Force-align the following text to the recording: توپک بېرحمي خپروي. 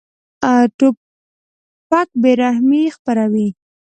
توپک 0.77 2.09
بېرحمي 2.21 2.81
خپروي. 2.95 3.47